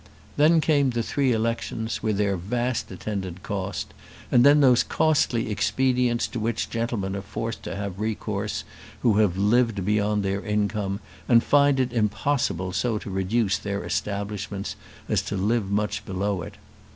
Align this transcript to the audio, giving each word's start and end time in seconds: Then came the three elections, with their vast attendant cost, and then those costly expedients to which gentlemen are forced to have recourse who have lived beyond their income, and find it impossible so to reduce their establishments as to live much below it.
Then 0.35 0.61
came 0.61 0.89
the 0.89 1.03
three 1.03 1.31
elections, 1.31 2.01
with 2.01 2.17
their 2.17 2.35
vast 2.35 2.89
attendant 2.91 3.43
cost, 3.43 3.93
and 4.31 4.43
then 4.43 4.59
those 4.59 4.81
costly 4.81 5.51
expedients 5.51 6.25
to 6.29 6.39
which 6.39 6.71
gentlemen 6.71 7.15
are 7.15 7.21
forced 7.21 7.61
to 7.65 7.75
have 7.75 7.99
recourse 7.99 8.63
who 9.01 9.19
have 9.19 9.37
lived 9.37 9.85
beyond 9.85 10.23
their 10.25 10.43
income, 10.43 11.01
and 11.29 11.43
find 11.43 11.79
it 11.79 11.93
impossible 11.93 12.73
so 12.73 12.97
to 12.97 13.11
reduce 13.11 13.59
their 13.59 13.83
establishments 13.83 14.75
as 15.07 15.21
to 15.21 15.37
live 15.37 15.69
much 15.69 16.03
below 16.03 16.41
it. 16.41 16.55